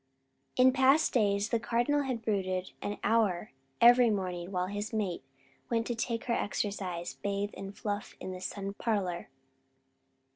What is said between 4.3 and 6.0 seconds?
while his mate went to